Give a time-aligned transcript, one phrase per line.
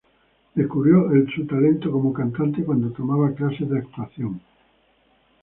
[0.55, 4.41] Descubrió su talento como cantante cuando tomaba clases de actuación.